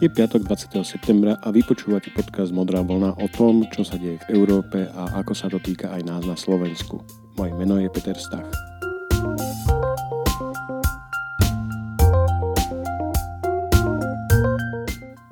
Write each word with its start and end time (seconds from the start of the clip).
Je 0.00 0.08
piatok 0.08 0.48
20. 0.48 0.80
septembra 0.80 1.36
a 1.44 1.52
vypočúvate 1.52 2.08
podcast 2.16 2.56
Modrá 2.56 2.80
vlna 2.80 3.20
o 3.20 3.26
tom, 3.36 3.68
čo 3.68 3.84
sa 3.84 4.00
deje 4.00 4.16
v 4.24 4.32
Európe 4.32 4.88
a 4.96 5.20
ako 5.20 5.36
sa 5.36 5.52
to 5.52 5.60
týka 5.60 5.92
aj 5.92 6.00
nás 6.08 6.24
na 6.24 6.40
Slovensku. 6.40 7.04
Moje 7.36 7.52
meno 7.52 7.76
je 7.76 7.92
Peter 7.92 8.16
Stach. 8.16 8.48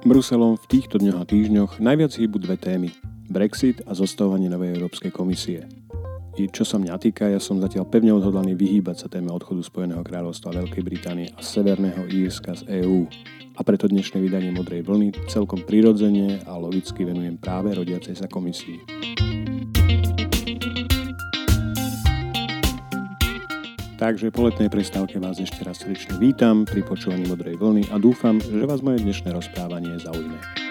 Bruselom 0.05 0.61
v 0.61 0.65
týchto 0.69 1.01
dňoch 1.01 1.17
a 1.17 1.25
týždňoch 1.25 1.73
najviac 1.81 2.13
hýbu 2.13 2.37
dve 2.37 2.61
témy. 2.61 2.93
Brexit 3.33 3.81
a 3.89 3.97
zostavovanie 3.97 4.53
novej 4.53 4.77
Európskej 4.77 5.09
komisie. 5.17 5.78
I 6.39 6.47
čo 6.47 6.63
sa 6.63 6.79
mňa 6.79 7.03
týka, 7.03 7.27
ja 7.27 7.43
som 7.43 7.59
zatiaľ 7.59 7.91
pevne 7.91 8.15
odhodlaný 8.15 8.55
vyhýbať 8.55 8.97
sa 9.03 9.07
téme 9.11 9.35
odchodu 9.35 9.59
Spojeného 9.59 10.07
kráľovstva 10.07 10.55
Veľkej 10.55 10.87
Británie 10.87 11.27
a 11.35 11.43
Severného 11.43 12.07
Írska 12.07 12.55
z 12.55 12.63
EÚ 12.79 13.11
a 13.59 13.61
preto 13.67 13.91
dnešné 13.91 14.23
vydanie 14.23 14.55
Modrej 14.55 14.87
vlny 14.87 15.27
celkom 15.27 15.67
prirodzene 15.67 16.39
a 16.47 16.55
logicky 16.55 17.03
venujem 17.03 17.43
práve 17.43 17.75
rodiacej 17.75 18.15
sa 18.15 18.31
komisii. 18.31 18.87
Takže 23.99 24.31
po 24.31 24.47
letnej 24.47 24.71
prestávke 24.71 25.19
vás 25.19 25.43
ešte 25.43 25.67
raz 25.67 25.83
srdečne 25.83 26.23
vítam 26.23 26.63
pri 26.63 26.87
počúvaní 26.87 27.27
Modrej 27.27 27.59
vlny 27.59 27.91
a 27.91 27.99
dúfam, 27.99 28.39
že 28.39 28.63
vás 28.63 28.79
moje 28.79 29.03
dnešné 29.03 29.35
rozprávanie 29.35 29.99
zaujme. 29.99 30.68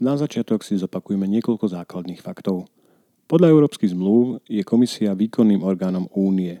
Na 0.00 0.16
začiatok 0.16 0.64
si 0.64 0.80
zopakujeme 0.80 1.28
niekoľko 1.28 1.76
základných 1.76 2.24
faktov. 2.24 2.64
Podľa 3.28 3.52
európskych 3.52 3.92
zmluv 3.92 4.40
je 4.48 4.64
komisia 4.64 5.12
výkonným 5.12 5.60
orgánom 5.60 6.08
únie. 6.16 6.56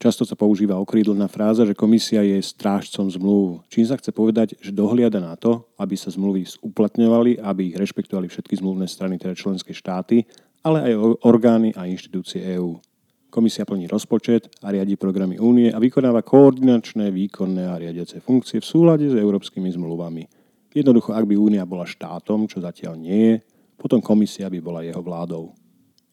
Často 0.00 0.24
sa 0.24 0.32
používa 0.32 0.80
okrídlená 0.80 1.28
fráza, 1.28 1.68
že 1.68 1.76
komisia 1.76 2.24
je 2.24 2.40
strážcom 2.40 3.04
zmluv, 3.12 3.60
čím 3.68 3.84
sa 3.84 4.00
chce 4.00 4.08
povedať, 4.08 4.56
že 4.64 4.72
dohliada 4.72 5.20
na 5.20 5.36
to, 5.36 5.68
aby 5.76 6.00
sa 6.00 6.08
zmluvy 6.08 6.48
uplatňovali, 6.64 7.36
aby 7.44 7.68
ich 7.68 7.76
rešpektovali 7.76 8.24
všetky 8.24 8.56
zmluvné 8.56 8.88
strany, 8.88 9.20
teda 9.20 9.36
členské 9.36 9.76
štáty, 9.76 10.24
ale 10.64 10.88
aj 10.88 10.92
orgány 11.28 11.76
a 11.76 11.84
inštitúcie 11.84 12.40
EÚ. 12.56 12.80
Komisia 13.28 13.68
plní 13.68 13.84
rozpočet 13.84 14.48
a 14.64 14.72
riadi 14.72 14.96
programy 14.96 15.36
únie 15.36 15.68
a 15.68 15.76
vykonáva 15.76 16.24
koordinačné, 16.24 17.12
výkonné 17.12 17.68
a 17.68 17.76
riadiace 17.76 18.24
funkcie 18.24 18.64
v 18.64 18.70
súlade 18.72 19.04
s 19.04 19.12
európskymi 19.12 19.68
zmluvami– 19.76 20.24
Jednoducho, 20.78 21.10
ak 21.10 21.26
by 21.26 21.34
Únia 21.34 21.66
bola 21.66 21.82
štátom, 21.82 22.46
čo 22.46 22.62
zatiaľ 22.62 22.94
nie 22.94 23.18
je, 23.18 23.34
potom 23.74 23.98
komisia 23.98 24.46
by 24.46 24.62
bola 24.62 24.86
jeho 24.86 25.02
vládou. 25.02 25.50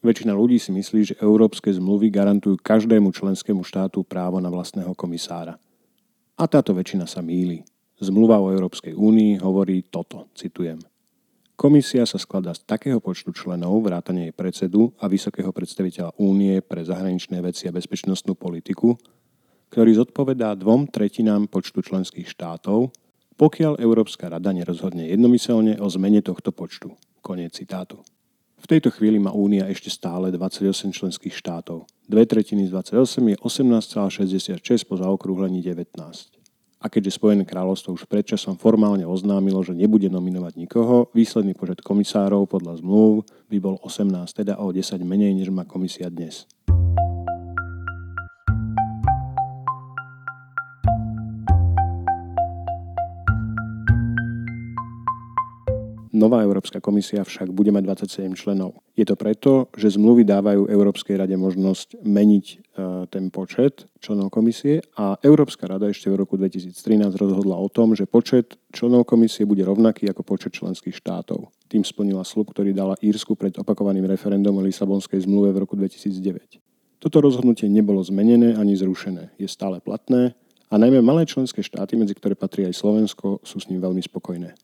Väčšina 0.01 0.33
ľudí 0.33 0.57
si 0.57 0.73
myslí, 0.73 1.01
že 1.13 1.21
európske 1.21 1.69
zmluvy 1.69 2.09
garantujú 2.09 2.57
každému 2.57 3.13
členskému 3.13 3.61
štátu 3.61 4.01
právo 4.01 4.41
na 4.41 4.49
vlastného 4.49 4.97
komisára. 4.97 5.61
A 6.33 6.49
táto 6.49 6.73
väčšina 6.73 7.05
sa 7.05 7.21
míli. 7.21 7.61
Zmluva 8.01 8.41
o 8.41 8.49
Európskej 8.49 8.97
únii 8.97 9.37
hovorí 9.45 9.85
toto, 9.85 10.33
citujem. 10.33 10.81
Komisia 11.53 12.03
sa 12.09 12.17
skladá 12.17 12.51
z 12.57 12.65
takého 12.65 12.97
počtu 12.97 13.37
členov, 13.37 13.85
vrátane 13.85 14.27
jej 14.29 14.33
predsedu 14.33 14.91
a 14.97 15.05
vysokého 15.05 15.53
predstaviteľa 15.53 16.17
únie 16.17 16.57
pre 16.65 16.81
zahraničné 16.81 17.37
veci 17.39 17.69
a 17.69 17.75
bezpečnostnú 17.75 18.33
politiku, 18.33 18.97
ktorý 19.69 19.93
zodpovedá 19.93 20.57
dvom 20.57 20.89
tretinám 20.89 21.47
počtu 21.47 21.85
členských 21.85 22.27
štátov 22.27 23.04
pokiaľ 23.35 23.83
Európska 23.83 24.31
rada 24.31 24.51
nerozhodne 24.55 25.11
jednomyselne 25.11 25.79
o 25.83 25.87
zmene 25.91 26.23
tohto 26.23 26.55
počtu. 26.55 26.95
Koniec 27.19 27.55
citátu. 27.55 27.99
V 28.65 28.65
tejto 28.65 28.89
chvíli 28.89 29.21
má 29.21 29.29
Únia 29.29 29.69
ešte 29.69 29.93
stále 29.93 30.33
28 30.33 30.89
členských 30.89 31.35
štátov. 31.37 31.85
Dve 32.09 32.25
tretiny 32.25 32.65
z 32.65 32.73
28 32.73 33.33
je 33.33 33.37
18,66 33.37 34.89
po 34.89 34.97
zaokrúhlení 34.97 35.61
19. 35.61 35.93
A 36.81 36.85
keďže 36.89 37.17
Spojené 37.17 37.45
kráľovstvo 37.49 37.97
už 37.97 38.05
predčasom 38.05 38.57
formálne 38.61 39.05
oznámilo, 39.09 39.61
že 39.65 39.77
nebude 39.77 40.05
nominovať 40.05 40.53
nikoho, 40.57 41.09
výsledný 41.17 41.57
počet 41.57 41.81
komisárov 41.81 42.45
podľa 42.45 42.81
zmluv 42.81 43.25
by 43.49 43.57
bol 43.57 43.75
18, 43.81 44.05
teda 44.33 44.57
o 44.61 44.69
10 44.69 45.01
menej, 45.01 45.33
než 45.33 45.49
má 45.49 45.65
komisia 45.65 46.09
dnes. 46.13 46.45
Nová 56.25 56.41
Európska 56.41 56.81
komisia 56.81 57.21
však 57.21 57.53
bude 57.53 57.69
mať 57.69 57.85
27 58.09 58.33
členov. 58.33 58.81
Je 58.97 59.05
to 59.05 59.13
preto, 59.13 59.69
že 59.77 59.93
zmluvy 59.93 60.25
dávajú 60.25 60.65
Európskej 60.65 61.21
rade 61.21 61.37
možnosť 61.37 62.01
meniť 62.01 62.45
e, 62.49 62.55
ten 63.13 63.29
počet 63.29 63.85
členov 64.01 64.33
komisie 64.33 64.81
a 64.97 65.21
Európska 65.21 65.69
rada 65.69 65.85
ešte 65.85 66.09
v 66.09 66.17
roku 66.17 66.33
2013 66.33 67.13
rozhodla 67.13 67.61
o 67.61 67.69
tom, 67.69 67.93
že 67.93 68.09
počet 68.09 68.57
členov 68.73 69.05
komisie 69.05 69.45
bude 69.45 69.61
rovnaký 69.61 70.09
ako 70.09 70.25
počet 70.25 70.57
členských 70.57 70.97
štátov. 70.97 71.53
Tým 71.69 71.85
splnila 71.85 72.25
slub, 72.25 72.49
ktorý 72.49 72.73
dala 72.73 72.97
Írsku 73.05 73.37
pred 73.37 73.53
opakovaným 73.61 74.09
referendum 74.09 74.57
o 74.57 74.65
Lisabonskej 74.65 75.29
zmluve 75.29 75.53
v 75.53 75.61
roku 75.61 75.77
2009. 75.77 76.57
Toto 76.97 77.21
rozhodnutie 77.21 77.69
nebolo 77.69 78.01
zmenené 78.01 78.57
ani 78.57 78.73
zrušené. 78.73 79.37
Je 79.37 79.45
stále 79.45 79.77
platné 79.77 80.33
a 80.73 80.81
najmä 80.81 81.05
malé 81.05 81.29
členské 81.29 81.61
štáty, 81.61 81.93
medzi 81.93 82.17
ktoré 82.17 82.33
patrí 82.33 82.65
aj 82.65 82.81
Slovensko, 82.81 83.45
sú 83.45 83.61
s 83.61 83.69
ním 83.69 83.77
veľmi 83.77 84.01
spokojné. 84.01 84.57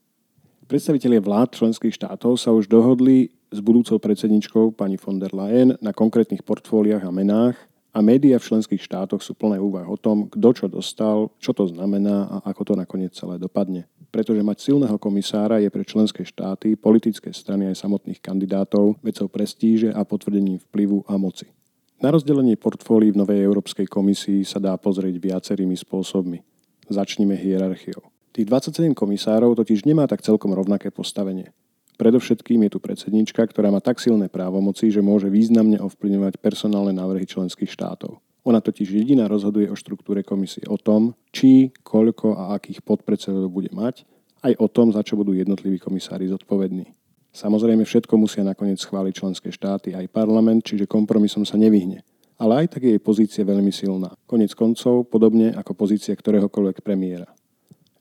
Predstavitelia 0.71 1.19
vlád 1.19 1.59
členských 1.59 1.91
štátov 1.99 2.39
sa 2.39 2.55
už 2.55 2.71
dohodli 2.71 3.27
s 3.51 3.59
budúcou 3.59 3.99
predsedničkou 3.99 4.71
pani 4.71 4.95
von 4.95 5.19
der 5.19 5.35
Leyen 5.35 5.75
na 5.83 5.91
konkrétnych 5.91 6.47
portfóliách 6.47 7.03
a 7.03 7.11
menách 7.11 7.59
a 7.91 7.99
médiá 7.99 8.39
v 8.39 8.55
členských 8.55 8.79
štátoch 8.79 9.19
sú 9.19 9.35
plné 9.35 9.59
úvah 9.59 9.83
o 9.83 9.99
tom, 9.99 10.31
kto 10.31 10.49
čo 10.55 10.65
dostal, 10.71 11.27
čo 11.43 11.51
to 11.51 11.67
znamená 11.67 12.23
a 12.31 12.55
ako 12.55 12.71
to 12.71 12.73
nakoniec 12.79 13.11
celé 13.11 13.35
dopadne. 13.35 13.83
Pretože 14.15 14.39
mať 14.39 14.71
silného 14.71 14.95
komisára 14.95 15.59
je 15.59 15.67
pre 15.67 15.83
členské 15.83 16.23
štáty, 16.23 16.79
politické 16.79 17.35
strany 17.35 17.67
aj 17.67 17.83
samotných 17.83 18.23
kandidátov 18.23 18.95
vecou 19.03 19.27
prestíže 19.27 19.91
a 19.91 20.07
potvrdením 20.07 20.55
vplyvu 20.71 21.03
a 21.03 21.19
moci. 21.19 21.51
Na 21.99 22.15
rozdelenie 22.15 22.55
portfólií 22.55 23.11
v 23.11 23.19
Novej 23.19 23.43
Európskej 23.43 23.91
komisii 23.91 24.47
sa 24.47 24.63
dá 24.63 24.79
pozrieť 24.79 25.19
viacerými 25.19 25.75
spôsobmi. 25.75 26.39
Začnime 26.87 27.35
hierarchiou. 27.35 28.20
Tých 28.31 28.47
27 28.47 28.95
komisárov 28.95 29.59
totiž 29.59 29.83
nemá 29.83 30.07
tak 30.07 30.23
celkom 30.23 30.55
rovnaké 30.55 30.87
postavenie. 30.87 31.51
Predovšetkým 31.99 32.63
je 32.65 32.71
tu 32.71 32.79
predsednička, 32.79 33.43
ktorá 33.45 33.69
má 33.69 33.83
tak 33.83 33.99
silné 33.99 34.31
právomoci, 34.31 34.87
že 34.89 35.03
môže 35.03 35.27
významne 35.27 35.77
ovplyvňovať 35.83 36.39
personálne 36.39 36.95
návrhy 36.95 37.27
členských 37.27 37.69
štátov. 37.69 38.23
Ona 38.41 38.57
totiž 38.57 38.89
jediná 38.89 39.29
rozhoduje 39.29 39.69
o 39.69 39.77
štruktúre 39.77 40.25
komisie, 40.25 40.65
o 40.65 40.81
tom, 40.81 41.13
či, 41.29 41.69
koľko 41.85 42.33
a 42.33 42.57
akých 42.57 42.81
podpredsedov 42.81 43.53
bude 43.53 43.69
mať, 43.69 44.07
aj 44.41 44.57
o 44.57 44.65
tom, 44.65 44.89
za 44.89 45.05
čo 45.05 45.13
budú 45.13 45.37
jednotliví 45.37 45.77
komisári 45.77 46.25
zodpovední. 46.25 46.89
Samozrejme, 47.31 47.85
všetko 47.85 48.17
musia 48.17 48.41
nakoniec 48.41 48.81
schváliť 48.81 49.13
členské 49.13 49.53
štáty 49.53 49.93
aj 49.93 50.09
parlament, 50.09 50.65
čiže 50.65 50.89
kompromisom 50.89 51.45
sa 51.45 51.55
nevyhne. 51.55 52.01
Ale 52.41 52.65
aj 52.65 52.73
tak 52.73 52.89
je 52.89 52.97
jej 52.97 53.01
pozícia 53.03 53.45
veľmi 53.45 53.69
silná. 53.69 54.17
Konec 54.25 54.57
koncov, 54.57 55.05
podobne 55.05 55.53
ako 55.53 55.77
pozícia 55.77 56.17
ktoréhokoľvek 56.17 56.81
premiéra. 56.81 57.29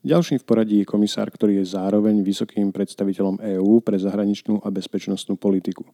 Ďalším 0.01 0.41
v 0.41 0.47
poradí 0.49 0.75
je 0.81 0.89
komisár, 0.89 1.29
ktorý 1.29 1.61
je 1.61 1.77
zároveň 1.77 2.25
vysokým 2.25 2.73
predstaviteľom 2.73 3.37
EÚ 3.37 3.85
pre 3.85 4.01
zahraničnú 4.01 4.65
a 4.65 4.73
bezpečnostnú 4.73 5.37
politiku. 5.37 5.85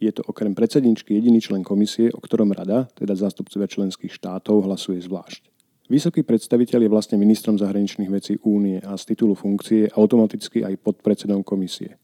Je 0.00 0.08
to 0.16 0.24
okrem 0.24 0.56
predsedničky 0.56 1.12
jediný 1.12 1.44
člen 1.44 1.60
komisie, 1.60 2.08
o 2.08 2.24
ktorom 2.24 2.56
rada, 2.56 2.88
teda 2.96 3.12
zástupcovia 3.12 3.68
členských 3.68 4.16
štátov, 4.16 4.64
hlasuje 4.64 4.96
zvlášť. 5.04 5.52
Vysoký 5.92 6.24
predstaviteľ 6.24 6.88
je 6.88 6.92
vlastne 6.96 7.20
ministrom 7.20 7.60
zahraničných 7.60 8.08
vecí 8.08 8.40
únie 8.48 8.80
a 8.80 8.96
z 8.96 9.12
titulu 9.12 9.36
funkcie 9.36 9.92
automaticky 9.92 10.64
aj 10.64 10.80
podpredsedom 10.80 11.44
komisie. 11.44 12.00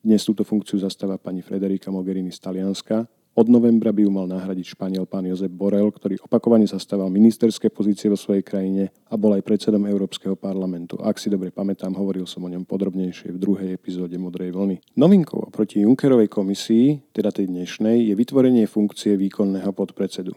Dnes 0.00 0.24
túto 0.24 0.48
funkciu 0.48 0.80
zastáva 0.80 1.20
pani 1.20 1.44
Frederika 1.44 1.92
Mogherini 1.92 2.32
z 2.32 2.40
Talianska, 2.40 3.04
od 3.34 3.46
novembra 3.46 3.94
by 3.94 4.02
ju 4.02 4.10
mal 4.10 4.26
nahradiť 4.26 4.74
Španiel 4.74 5.06
pán 5.06 5.24
Jozef 5.24 5.48
Borel, 5.48 5.86
ktorý 5.88 6.18
opakovane 6.20 6.66
zastával 6.66 7.08
ministerské 7.08 7.70
pozície 7.70 8.10
vo 8.10 8.18
svojej 8.18 8.42
krajine 8.42 8.90
a 9.06 9.14
bol 9.14 9.32
aj 9.32 9.46
predsedom 9.46 9.86
Európskeho 9.86 10.34
parlamentu. 10.34 10.98
Ak 10.98 11.22
si 11.22 11.30
dobre 11.30 11.54
pamätám, 11.54 11.94
hovoril 11.94 12.26
som 12.26 12.42
o 12.42 12.52
ňom 12.52 12.66
podrobnejšie 12.66 13.32
v 13.32 13.38
druhej 13.38 13.70
epizóde 13.74 14.18
Modrej 14.18 14.50
vlny. 14.52 14.98
Novinkou 14.98 15.46
oproti 15.46 15.86
Junckerovej 15.86 16.28
komisii, 16.28 17.14
teda 17.14 17.30
tej 17.30 17.48
dnešnej, 17.48 18.10
je 18.10 18.14
vytvorenie 18.18 18.66
funkcie 18.66 19.14
výkonného 19.14 19.70
podpredsedu. 19.72 20.34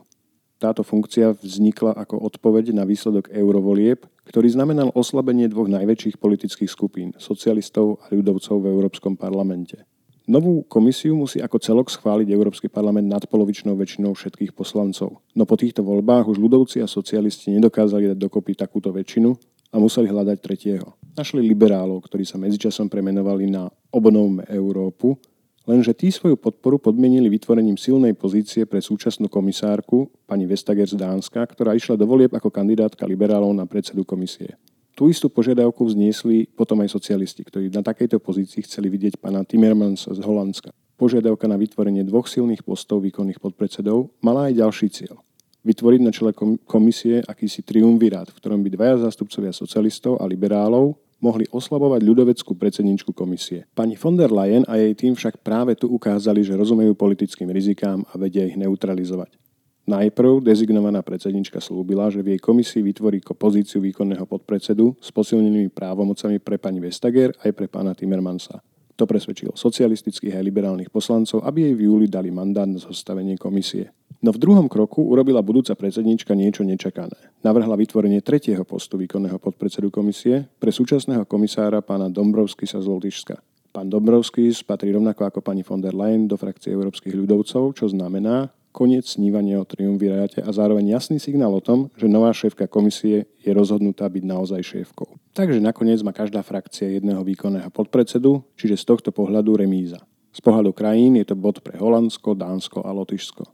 Táto 0.63 0.79
funkcia 0.79 1.35
vznikla 1.35 1.91
ako 1.99 2.23
odpoveď 2.23 2.71
na 2.71 2.87
výsledok 2.87 3.27
eurovolieb, 3.35 4.07
ktorý 4.23 4.47
znamenal 4.47 4.95
oslabenie 4.95 5.51
dvoch 5.51 5.67
najväčších 5.67 6.15
politických 6.15 6.71
skupín, 6.71 7.11
socialistov 7.19 7.99
a 7.99 8.15
ľudovcov 8.15 8.63
v 8.63 8.71
Európskom 8.71 9.19
parlamente. 9.19 9.83
Novú 10.23 10.63
komisiu 10.71 11.19
musí 11.19 11.43
ako 11.43 11.59
celok 11.59 11.91
schváliť 11.91 12.31
Európsky 12.31 12.71
parlament 12.71 13.11
nadpolovičnou 13.11 13.75
väčšinou 13.75 14.15
všetkých 14.15 14.55
poslancov. 14.55 15.19
No 15.35 15.43
po 15.43 15.59
týchto 15.59 15.83
voľbách 15.83 16.31
už 16.31 16.39
ľudovci 16.39 16.79
a 16.79 16.87
socialisti 16.87 17.51
nedokázali 17.51 18.15
dať 18.15 18.19
dokopy 18.23 18.55
takúto 18.55 18.95
väčšinu 18.95 19.35
a 19.73 19.75
museli 19.83 20.07
hľadať 20.07 20.37
tretieho. 20.39 20.95
Našli 21.19 21.43
liberálov, 21.43 22.07
ktorí 22.07 22.23
sa 22.23 22.39
medzičasom 22.39 22.87
premenovali 22.87 23.51
na 23.51 23.67
Obnovme 23.91 24.47
Európu, 24.47 25.19
lenže 25.67 25.91
tí 25.91 26.07
svoju 26.07 26.39
podporu 26.39 26.79
podmienili 26.79 27.27
vytvorením 27.27 27.75
silnej 27.75 28.15
pozície 28.15 28.63
pre 28.63 28.79
súčasnú 28.79 29.27
komisárku, 29.27 30.07
pani 30.23 30.47
Vestager 30.47 30.87
z 30.87 30.95
Dánska, 31.03 31.43
ktorá 31.51 31.75
išla 31.75 31.99
do 31.99 32.07
volieb 32.07 32.31
ako 32.31 32.47
kandidátka 32.47 33.03
liberálov 33.03 33.51
na 33.51 33.67
predsedu 33.67 34.07
komisie. 34.07 34.55
Tú 34.93 35.09
istú 35.09 35.25
požiadavku 35.25 35.81
vzniesli 35.89 36.45
potom 36.53 36.77
aj 36.85 36.93
socialisti, 36.93 37.41
ktorí 37.41 37.73
na 37.73 37.81
takejto 37.81 38.21
pozícii 38.21 38.61
chceli 38.61 38.93
vidieť 38.93 39.17
pána 39.17 39.41
Timmermansa 39.41 40.13
z 40.13 40.21
Holandska. 40.21 40.69
Požiadavka 41.01 41.49
na 41.49 41.57
vytvorenie 41.57 42.05
dvoch 42.05 42.29
silných 42.29 42.61
postov 42.61 43.01
výkonných 43.01 43.41
podpredsedov 43.41 44.13
mala 44.21 44.53
aj 44.53 44.61
ďalší 44.61 44.87
cieľ. 44.93 45.25
Vytvoriť 45.65 46.01
na 46.05 46.11
čele 46.13 46.31
komisie 46.69 47.25
akýsi 47.25 47.65
triumvirát, 47.65 48.29
v 48.29 48.37
ktorom 48.37 48.61
by 48.61 48.69
dvaja 48.69 48.95
zástupcovia 49.09 49.49
socialistov 49.49 50.21
a 50.21 50.29
liberálov 50.29 50.93
mohli 51.23 51.47
oslabovať 51.49 52.03
ľudoveckú 52.03 52.53
predsedničku 52.53 53.15
komisie. 53.15 53.63
Pani 53.73 53.95
von 53.95 54.13
der 54.13 54.29
Leyen 54.29 54.67
a 54.69 54.75
jej 54.75 54.93
tým 54.93 55.15
však 55.15 55.39
práve 55.39 55.73
tu 55.79 55.87
ukázali, 55.87 56.43
že 56.43 56.53
rozumejú 56.53 56.93
politickým 56.93 57.47
rizikám 57.47 58.03
a 58.11 58.19
vedia 58.19 58.43
ich 58.43 58.59
neutralizovať. 58.59 59.39
Najprv 59.83 60.39
dezignovaná 60.39 61.03
predsednička 61.03 61.59
slúbila, 61.59 62.07
že 62.07 62.24
v 62.24 62.35
jej 62.35 62.39
komisii 62.39 62.80
vytvorí 62.88 63.19
pozíciu 63.19 63.83
výkonného 63.83 64.24
podpredsedu 64.24 64.95
s 64.95 65.12
posilnenými 65.12 65.68
právomocami 65.75 66.39
pre 66.39 66.56
pani 66.56 66.80
Vestager 66.80 67.35
aj 67.44 67.51
pre 67.51 67.68
pána 67.68 67.91
Timmermansa. 67.91 68.63
To 68.95 69.03
presvedčilo 69.03 69.59
socialistických 69.59 70.39
aj 70.39 70.44
liberálnych 70.45 70.88
poslancov, 70.88 71.44
aby 71.44 71.68
jej 71.68 71.75
v 71.75 71.81
júli 71.91 72.07
dali 72.07 72.31
mandát 72.31 72.63
na 72.63 72.80
zostavenie 72.80 73.35
komisie. 73.35 73.91
No 74.24 74.31
v 74.31 74.39
druhom 74.39 74.71
kroku 74.71 75.03
urobila 75.03 75.44
budúca 75.44 75.75
predsednička 75.75 76.31
niečo 76.31 76.63
nečakané. 76.63 77.36
Navrhla 77.44 77.75
vytvorenie 77.75 78.24
tretieho 78.24 78.63
postu 78.63 78.95
výkonného 78.95 79.36
podpredsedu 79.36 79.91
komisie 79.91 80.47
pre 80.63 80.71
súčasného 80.71 81.27
komisára 81.27 81.83
pána 81.83 82.07
Dombrovsky 82.07 82.63
sa 82.63 82.79
z 82.79 82.88
Lotyšska. 82.88 83.36
Pán 83.75 83.91
Dombrovský 83.91 84.47
patrí 84.63 84.95
rovnako 84.95 85.27
ako 85.27 85.39
pani 85.44 85.59
von 85.68 85.83
der 85.83 85.91
Leyen 85.91 86.31
do 86.31 86.39
frakcie 86.39 86.71
európskych 86.71 87.12
ľudovcov, 87.12 87.75
čo 87.75 87.91
znamená, 87.91 88.47
koniec 88.73 89.05
snívania 89.05 89.61
o 89.61 89.69
triumviráte 89.69 90.41
a 90.41 90.49
zároveň 90.49 90.97
jasný 90.97 91.21
signál 91.21 91.53
o 91.53 91.61
tom, 91.61 91.93
že 91.93 92.09
nová 92.09 92.33
šéfka 92.33 92.65
komisie 92.65 93.29
je 93.37 93.51
rozhodnutá 93.53 94.09
byť 94.09 94.23
naozaj 94.25 94.65
šéfkou. 94.65 95.05
Takže 95.37 95.61
nakoniec 95.61 96.01
má 96.01 96.09
každá 96.09 96.41
frakcia 96.41 96.89
jedného 96.89 97.21
výkonného 97.21 97.69
podpredsedu, 97.69 98.41
čiže 98.57 98.81
z 98.81 98.85
tohto 98.89 99.09
pohľadu 99.13 99.61
remíza. 99.61 100.01
Z 100.33 100.41
pohľadu 100.41 100.73
krajín 100.73 101.13
je 101.21 101.29
to 101.29 101.37
bod 101.37 101.61
pre 101.61 101.77
Holandsko, 101.77 102.33
Dánsko 102.33 102.81
a 102.81 102.89
Lotyšsko. 102.89 103.45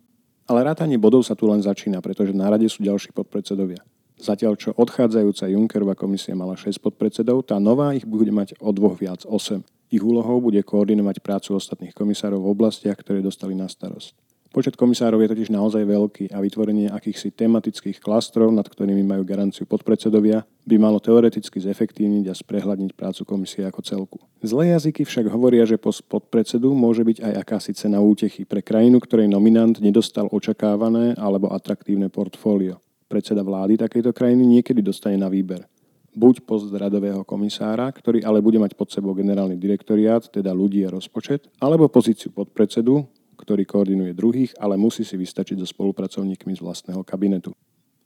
Ale 0.47 0.63
rátanie 0.63 0.95
bodov 0.95 1.27
sa 1.27 1.35
tu 1.35 1.45
len 1.51 1.59
začína, 1.59 1.99
pretože 1.99 2.31
na 2.31 2.47
rade 2.47 2.65
sú 2.71 2.81
ďalší 2.81 3.11
podpredsedovia. 3.11 3.83
Zatiaľ 4.19 4.59
čo 4.59 4.75
odchádzajúca 4.75 5.47
Junckerová 5.47 5.95
komisia 5.95 6.35
mala 6.35 6.59
6 6.59 6.79
podpredsedov, 6.83 7.47
tá 7.47 7.55
nová 7.55 7.95
ich 7.95 8.03
bude 8.03 8.31
mať 8.31 8.55
o 8.59 8.71
dvoch 8.75 8.99
viac 8.99 9.23
8. 9.23 9.63
Ich 9.95 10.03
úlohou 10.03 10.43
bude 10.43 10.59
koordinovať 10.59 11.23
prácu 11.23 11.55
ostatných 11.55 11.95
komisárov 11.95 12.43
v 12.43 12.51
oblastiach, 12.51 12.99
ktoré 12.99 13.23
dostali 13.23 13.55
na 13.55 13.71
starosť. 13.71 14.28
Počet 14.59 14.75
komisárov 14.75 15.23
je 15.23 15.31
totiž 15.31 15.55
naozaj 15.55 15.87
veľký 15.87 16.35
a 16.35 16.43
vytvorenie 16.43 16.91
akýchsi 16.91 17.31
tematických 17.31 18.03
klastrov, 18.03 18.51
nad 18.51 18.67
ktorými 18.67 19.07
majú 19.07 19.23
garanciu 19.23 19.63
podpredsedovia, 19.63 20.43
by 20.67 20.75
malo 20.75 20.99
teoreticky 20.99 21.63
zefektívniť 21.63 22.27
a 22.27 22.35
sprehľadniť 22.35 22.91
prácu 22.91 23.23
komisie 23.23 23.63
ako 23.63 23.79
celku. 23.79 24.19
Zlé 24.43 24.75
jazyky 24.75 25.07
však 25.07 25.31
hovoria, 25.31 25.63
že 25.63 25.79
post 25.79 26.03
podpredsedu 26.11 26.75
môže 26.75 27.07
byť 27.07 27.23
aj 27.23 27.33
akási 27.39 27.71
cena 27.71 28.03
útechy 28.03 28.43
pre 28.43 28.59
krajinu, 28.59 28.99
ktorej 28.99 29.31
nominant 29.31 29.79
nedostal 29.79 30.27
očakávané 30.27 31.15
alebo 31.15 31.55
atraktívne 31.55 32.11
portfólio. 32.11 32.83
Predseda 33.07 33.47
vlády 33.47 33.79
takejto 33.79 34.11
krajiny 34.11 34.59
niekedy 34.59 34.83
dostane 34.83 35.15
na 35.15 35.31
výber 35.31 35.63
buď 36.09 36.43
post 36.43 36.67
radového 36.73 37.23
komisára, 37.23 37.87
ktorý 37.93 38.25
ale 38.27 38.43
bude 38.43 38.59
mať 38.59 38.75
pod 38.75 38.91
sebou 38.91 39.15
generálny 39.15 39.55
direktoriát, 39.55 40.27
teda 40.27 40.51
ľudí 40.51 40.83
a 40.83 40.91
rozpočet, 40.91 41.47
alebo 41.61 41.87
pozíciu 41.87 42.33
podpredsedu, 42.33 43.07
ktorý 43.39 43.63
koordinuje 43.63 44.11
druhých, 44.11 44.51
ale 44.59 44.75
musí 44.75 45.07
si 45.07 45.15
vystačiť 45.15 45.63
so 45.63 45.67
spolupracovníkmi 45.71 46.51
z 46.51 46.59
vlastného 46.59 46.99
kabinetu. 47.07 47.55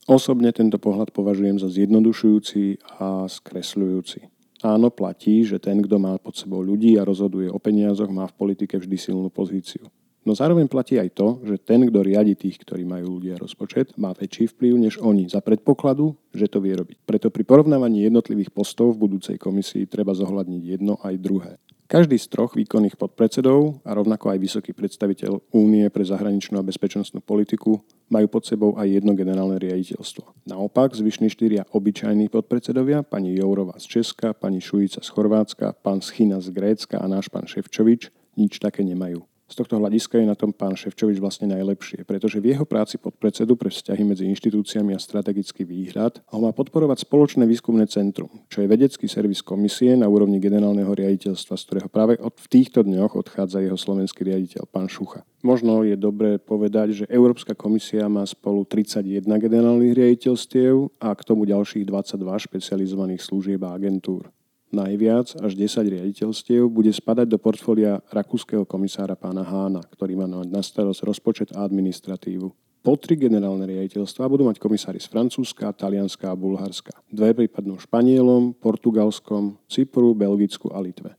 Osobne 0.05 0.53
tento 0.53 0.77
pohľad 0.77 1.15
považujem 1.15 1.57
za 1.57 1.71
zjednodušujúci 1.71 2.77
a 3.01 3.25
skresľujúci. 3.25 4.29
Áno, 4.63 4.93
platí, 4.93 5.43
že 5.43 5.59
ten, 5.59 5.83
kto 5.83 5.99
má 5.99 6.15
pod 6.21 6.39
sebou 6.39 6.63
ľudí 6.63 6.95
a 6.95 7.07
rozhoduje 7.07 7.51
o 7.51 7.59
peniazoch, 7.59 8.07
má 8.07 8.29
v 8.29 8.35
politike 8.35 8.79
vždy 8.79 8.95
silnú 8.95 9.27
pozíciu. 9.27 9.91
No 10.23 10.31
zároveň 10.31 10.71
platí 10.71 10.95
aj 10.95 11.19
to, 11.19 11.43
že 11.43 11.59
ten, 11.59 11.83
kto 11.83 11.99
riadi 11.99 12.31
tých, 12.39 12.63
ktorí 12.63 12.87
majú 12.87 13.19
ľudia 13.19 13.35
rozpočet, 13.35 13.99
má 13.99 14.15
väčší 14.15 14.55
vplyv 14.55 14.73
než 14.79 14.93
oni, 15.03 15.27
za 15.27 15.43
predpokladu, 15.43 16.15
že 16.31 16.47
to 16.47 16.63
vie 16.63 16.79
robiť. 16.79 17.03
Preto 17.03 17.27
pri 17.27 17.43
porovnávaní 17.43 18.07
jednotlivých 18.07 18.55
postov 18.55 18.95
v 18.95 19.03
budúcej 19.03 19.35
komisii 19.35 19.83
treba 19.83 20.15
zohľadniť 20.15 20.63
jedno 20.63 20.95
aj 21.03 21.13
druhé. 21.19 21.59
Každý 21.83 22.15
z 22.15 22.31
troch 22.31 22.55
výkonných 22.55 22.95
podpredsedov 22.95 23.83
a 23.83 23.91
rovnako 23.91 24.31
aj 24.31 24.39
vysoký 24.39 24.71
predstaviteľ 24.71 25.51
Únie 25.51 25.83
pre 25.91 26.07
zahraničnú 26.07 26.55
a 26.57 26.65
bezpečnostnú 26.65 27.19
politiku 27.19 27.83
majú 28.07 28.27
pod 28.31 28.47
sebou 28.47 28.79
aj 28.79 28.87
jedno 28.87 29.13
generálne 29.13 29.59
riaditeľstvo. 29.59 30.47
Naopak, 30.47 30.95
zvyšní 30.95 31.27
štyria 31.27 31.67
obyčajní 31.67 32.31
podpredsedovia, 32.31 33.03
pani 33.03 33.35
Jourova 33.35 33.75
z 33.81 33.99
Česka, 33.99 34.31
pani 34.31 34.63
Šujica 34.63 35.03
z 35.03 35.09
Chorvátska, 35.11 35.75
pán 35.83 35.99
Schina 35.99 36.39
z 36.39 36.55
Grécka 36.55 37.03
a 37.03 37.05
náš 37.11 37.27
pán 37.27 37.43
Ševčovič, 37.49 38.09
nič 38.39 38.63
také 38.63 38.81
nemajú. 38.87 39.32
Z 39.43 39.59
tohto 39.59 39.75
hľadiska 39.75 40.17
je 40.17 40.25
na 40.25 40.39
tom 40.39 40.55
pán 40.55 40.73
Ševčovič 40.73 41.19
vlastne 41.19 41.51
najlepšie, 41.51 42.07
pretože 42.07 42.39
v 42.39 42.55
jeho 42.55 42.63
práci 42.63 42.95
pod 42.95 43.13
predsedu 43.19 43.59
pre 43.59 43.67
vzťahy 43.67 44.01
medzi 44.07 44.23
inštitúciami 44.31 44.95
a 44.95 44.99
strategický 44.99 45.67
výhľad 45.67 46.23
ho 46.31 46.37
má 46.39 46.55
podporovať 46.55 47.03
spoločné 47.03 47.43
výskumné 47.43 47.85
centrum, 47.91 48.31
čo 48.47 48.63
je 48.63 48.71
vedecký 48.71 49.05
servis 49.11 49.43
komisie 49.43 49.99
na 49.99 50.07
úrovni 50.07 50.39
generálneho 50.39 50.89
riaditeľstva, 50.95 51.59
z 51.59 51.63
ktorého 51.69 51.89
práve 51.91 52.15
od, 52.23 52.33
v 52.39 52.47
týchto 52.47 52.87
dňoch 52.87 53.19
odchádza 53.19 53.61
jeho 53.61 53.75
slovenský 53.75 54.25
riaditeľ, 54.25 54.63
pán 54.71 54.87
Šucha. 54.87 55.27
Možno 55.43 55.83
je 55.83 55.99
dobré 55.99 56.39
povedať, 56.39 57.03
že 57.03 57.11
Európska 57.11 57.51
komisia 57.51 58.07
má 58.07 58.23
spolu 58.23 58.63
31 58.63 59.27
generálnych 59.27 59.91
riaditeľstiev 59.91 61.03
a 61.03 61.11
k 61.11 61.21
tomu 61.27 61.43
ďalších 61.43 61.83
22 61.83 62.47
špecializovaných 62.47 63.19
služieb 63.19 63.59
a 63.67 63.75
agentúr. 63.75 64.31
Najviac, 64.73 65.37
až 65.37 65.53
10 65.53 65.85
riaditeľstiev, 65.85 66.65
bude 66.65 66.89
spadať 66.89 67.29
do 67.29 67.37
portfólia 67.37 68.01
rakúskeho 68.09 68.65
komisára 68.65 69.13
pána 69.13 69.45
Hána, 69.45 69.85
ktorý 69.93 70.17
má 70.17 70.25
na 70.25 70.61
starosť 70.65 71.05
rozpočet 71.05 71.49
a 71.53 71.61
administratívu. 71.61 72.49
Po 72.81 72.97
tri 72.97 73.15
generálne 73.15 73.63
riaditeľstva 73.69 74.25
budú 74.25 74.49
mať 74.49 74.57
komisári 74.57 74.97
z 74.97 75.07
Francúzska, 75.13 75.71
Talianska 75.77 76.27
a 76.27 76.35
Bulharska. 76.35 76.91
Dve 77.05 77.31
prípadnú 77.31 77.77
Španielom, 77.79 78.57
Portugalskom, 78.57 79.61
Cypru, 79.69 80.11
Belgicku 80.17 80.73
a 80.73 80.81
Litve. 80.81 81.15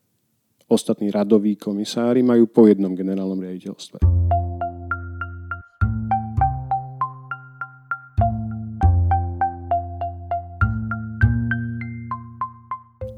Ostatní 0.66 1.14
radoví 1.14 1.54
komisári 1.54 2.26
majú 2.26 2.50
po 2.50 2.66
jednom 2.66 2.92
generálnom 2.92 3.38
riaditeľstve. 3.38 4.33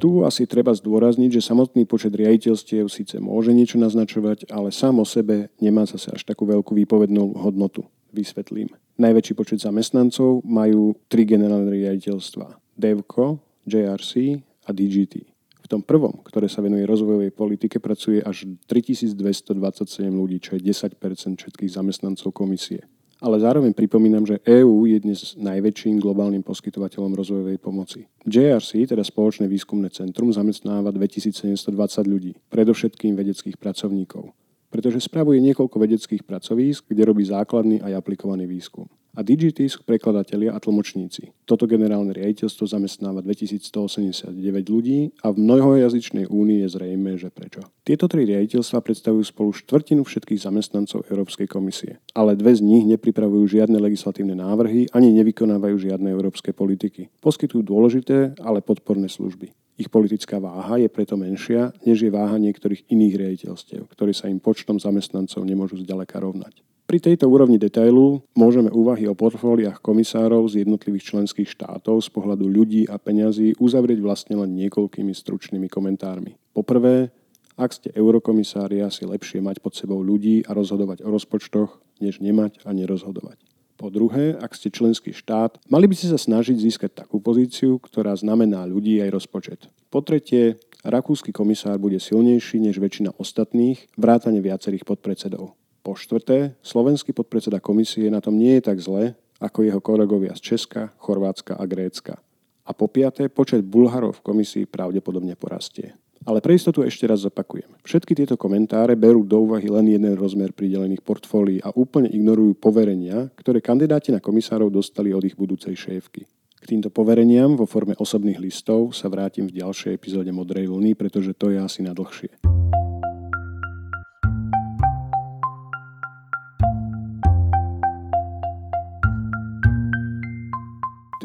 Tu 0.07 0.23
asi 0.23 0.47
treba 0.47 0.71
zdôrazniť, 0.71 1.35
že 1.35 1.51
samotný 1.51 1.83
počet 1.83 2.15
riaditeľstiev 2.15 2.87
síce 2.87 3.19
môže 3.19 3.51
niečo 3.51 3.75
naznačovať, 3.75 4.47
ale 4.55 4.71
sám 4.71 5.03
o 5.03 5.07
sebe 5.09 5.51
nemá 5.59 5.83
zase 5.83 6.15
až 6.15 6.23
takú 6.23 6.47
veľkú 6.47 6.79
výpovednú 6.79 7.35
hodnotu. 7.35 7.83
Vysvetlím. 8.15 8.71
Najväčší 9.03 9.35
počet 9.35 9.59
zamestnancov 9.67 10.47
majú 10.47 10.95
tri 11.11 11.27
generálne 11.27 11.75
riaditeľstva. 11.75 12.55
DEVCO, 12.79 13.43
JRC 13.67 14.39
a 14.63 14.71
DGT. 14.71 15.27
V 15.27 15.67
tom 15.67 15.83
prvom, 15.83 16.23
ktoré 16.23 16.47
sa 16.47 16.63
venuje 16.63 16.87
rozvojovej 16.87 17.35
politike, 17.35 17.83
pracuje 17.83 18.23
až 18.23 18.47
3227 18.71 19.59
ľudí, 20.07 20.39
čo 20.39 20.55
je 20.55 20.71
10% 20.71 21.03
všetkých 21.35 21.83
zamestnancov 21.83 22.31
komisie. 22.31 22.87
Ale 23.27 23.43
zároveň 23.43 23.75
pripomínam, 23.75 24.23
že 24.23 24.39
EÚ 24.47 24.87
je 24.87 25.03
dnes 25.03 25.35
najväčším 25.35 25.99
globálnym 25.99 26.47
poskytovateľom 26.47 27.11
rozvojovej 27.11 27.59
pomoci. 27.59 28.07
JRC, 28.23 28.87
teda 28.87 29.03
spoločné 29.03 29.51
výskumné 29.51 29.91
centrum, 29.91 30.31
zamestnáva 30.31 30.95
2720 30.95 31.59
ľudí, 32.07 32.39
predovšetkým 32.47 33.19
vedeckých 33.19 33.59
pracovníkov 33.59 34.31
pretože 34.67 35.09
spravuje 35.09 35.41
niekoľko 35.41 35.73
vedeckých 35.79 36.23
pracovísk, 36.27 36.91
kde 36.91 37.09
robí 37.09 37.25
základný 37.25 37.81
aj 37.81 37.97
aplikovaný 37.97 38.45
výskum 38.45 38.85
a 39.17 39.25
Digity 39.25 39.65
sú 39.65 39.81
prekladatelia 39.83 40.53
a 40.53 40.61
tlmočníci. 40.61 41.33
Toto 41.49 41.65
generálne 41.65 42.13
riaditeľstvo 42.13 42.69
zamestnáva 42.69 43.25
2189 43.25 44.37
ľudí 44.69 45.17
a 45.25 45.33
v 45.33 45.41
mnohojazyčnej 45.41 46.29
únii 46.29 46.63
je 46.63 46.69
zrejme, 46.77 47.17
že 47.17 47.33
prečo. 47.33 47.65
Tieto 47.81 48.05
tri 48.07 48.29
riaditeľstva 48.29 48.85
predstavujú 48.85 49.25
spolu 49.25 49.57
štvrtinu 49.57 50.05
všetkých 50.05 50.45
zamestnancov 50.45 51.09
Európskej 51.09 51.49
komisie, 51.49 51.97
ale 52.13 52.37
dve 52.37 52.53
z 52.53 52.61
nich 52.61 52.85
nepripravujú 52.85 53.57
žiadne 53.57 53.81
legislatívne 53.81 54.37
návrhy 54.37 54.93
ani 54.93 55.17
nevykonávajú 55.17 55.77
žiadne 55.81 56.13
európske 56.13 56.53
politiky. 56.53 57.09
Poskytujú 57.25 57.65
dôležité, 57.65 58.37
ale 58.45 58.61
podporné 58.61 59.09
služby. 59.09 59.49
Ich 59.77 59.93
politická 59.93 60.41
váha 60.41 60.81
je 60.81 60.89
preto 60.89 61.21
menšia, 61.21 61.69
než 61.85 62.01
je 62.01 62.11
váha 62.13 62.41
niektorých 62.41 62.89
iných 62.89 63.15
riaditeľstiev, 63.21 63.85
ktorí 63.93 64.17
sa 64.17 64.33
im 64.33 64.41
počtom 64.41 64.81
zamestnancov 64.81 65.45
nemôžu 65.45 65.85
zďaleka 65.85 66.17
rovnať. 66.17 66.65
Pri 66.87 67.03
tejto 67.03 67.27
úrovni 67.27 67.59
detailu 67.59 68.23
môžeme 68.39 68.71
úvahy 68.71 69.11
o 69.11 69.19
portfóliách 69.19 69.83
komisárov 69.83 70.47
z 70.47 70.63
jednotlivých 70.63 71.11
členských 71.11 71.51
štátov 71.51 71.99
z 71.99 72.15
pohľadu 72.15 72.47
ľudí 72.47 72.87
a 72.87 72.95
peňazí 72.95 73.59
uzavrieť 73.59 73.99
vlastne 73.99 74.39
len 74.39 74.55
niekoľkými 74.55 75.11
stručnými 75.11 75.67
komentármi. 75.67 76.39
Poprvé, 76.55 77.11
ak 77.59 77.75
ste 77.75 77.91
eurokomisári, 77.91 78.87
asi 78.87 79.03
lepšie 79.03 79.43
mať 79.43 79.59
pod 79.59 79.75
sebou 79.75 79.99
ľudí 79.99 80.47
a 80.47 80.55
rozhodovať 80.55 81.03
o 81.03 81.11
rozpočtoch, 81.11 81.83
než 81.99 82.23
nemať 82.23 82.63
a 82.63 82.71
nerozhodovať. 82.71 83.43
Po 83.75 83.91
druhé, 83.91 84.39
ak 84.39 84.55
ste 84.55 84.71
členský 84.71 85.11
štát, 85.11 85.59
mali 85.67 85.91
by 85.91 85.95
ste 85.99 86.15
sa 86.15 86.23
snažiť 86.23 86.55
získať 86.55 87.03
takú 87.03 87.19
pozíciu, 87.19 87.83
ktorá 87.83 88.15
znamená 88.15 88.63
ľudí 88.63 89.03
aj 89.03 89.11
rozpočet. 89.11 89.61
Po 89.91 90.07
tretie, 90.07 90.63
rakúsky 90.87 91.35
komisár 91.35 91.83
bude 91.83 91.99
silnejší 91.99 92.63
než 92.63 92.79
väčšina 92.79 93.19
ostatných, 93.19 93.91
vrátane 93.99 94.39
viacerých 94.39 94.87
podpredsedov. 94.87 95.66
Po 95.87 95.95
štvrté, 95.95 96.59
slovenský 96.67 97.15
podpredseda 97.15 97.63
komisie 97.63 98.11
na 98.11 98.19
tom 98.19 98.35
nie 98.35 98.59
je 98.59 98.67
tak 98.67 98.83
zle, 98.83 99.15
ako 99.39 99.63
jeho 99.63 99.79
kolegovia 99.79 100.35
z 100.35 100.43
Česka, 100.43 100.91
Chorvátska 100.99 101.55
a 101.55 101.63
Grécka. 101.63 102.19
A 102.67 102.75
po 102.75 102.91
piaté, 102.91 103.31
počet 103.31 103.63
Bulharov 103.63 104.19
v 104.19 104.35
komisii 104.35 104.67
pravdepodobne 104.67 105.39
porastie. 105.39 105.95
Ale 106.27 106.43
pre 106.43 106.59
istotu 106.59 106.83
ešte 106.83 107.07
raz 107.07 107.23
zopakujem. 107.23 107.71
Všetky 107.87 108.19
tieto 108.19 108.35
komentáre 108.35 108.99
berú 108.99 109.23
do 109.23 109.47
úvahy 109.47 109.71
len 109.71 109.87
jeden 109.87 110.11
rozmer 110.19 110.51
pridelených 110.51 111.07
portfólií 111.07 111.63
a 111.63 111.71
úplne 111.71 112.11
ignorujú 112.11 112.59
poverenia, 112.59 113.31
ktoré 113.39 113.63
kandidáti 113.63 114.11
na 114.11 114.19
komisárov 114.19 114.67
dostali 114.75 115.15
od 115.15 115.23
ich 115.23 115.39
budúcej 115.39 115.79
šéfky. 115.79 116.27
K 116.59 116.65
týmto 116.67 116.91
povereniam 116.91 117.55
vo 117.55 117.63
forme 117.63 117.95
osobných 117.95 118.43
listov 118.43 118.91
sa 118.91 119.07
vrátim 119.07 119.47
v 119.47 119.63
ďalšej 119.63 119.95
epizóde 119.95 120.35
Modrej 120.35 120.67
vlny, 120.67 120.99
pretože 120.99 121.31
to 121.39 121.55
je 121.55 121.63
asi 121.63 121.87
na 121.87 121.95
dlhšie. 121.95 122.35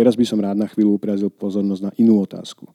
Teraz 0.02 0.18
by 0.18 0.26
som 0.26 0.42
rád 0.42 0.58
na 0.58 0.66
chvíľu 0.66 0.98
uprazil 0.98 1.30
pozornosť 1.30 1.84
na 1.86 1.92
inú 2.02 2.26
otázku. 2.26 2.66